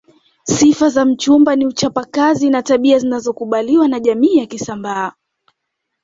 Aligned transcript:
Sifa 0.43 0.89
za 0.89 1.05
mchumba 1.05 1.55
ni 1.55 1.65
uchapa 1.65 2.05
kazi 2.05 2.49
na 2.49 2.61
tabia 2.63 2.99
zinazokubaliwa 2.99 3.87
na 3.87 3.99
jamii 3.99 4.37
ya 4.37 4.45
kisambaa 4.45 5.11